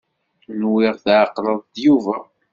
Nwiɣ 0.61 0.95
tɛeqleḍ-d 1.03 1.75
Yuba. 1.85 2.17